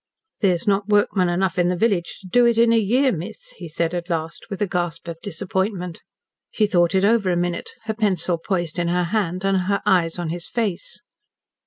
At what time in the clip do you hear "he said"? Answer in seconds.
3.57-3.93